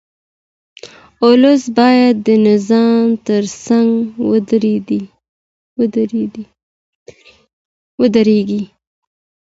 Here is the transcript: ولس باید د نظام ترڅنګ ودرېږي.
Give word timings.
ولس 1.25 1.63
باید 1.77 2.15
د 2.27 2.27
نظام 2.47 3.03
ترڅنګ 3.27 3.89
ودرېږي. 8.01 8.61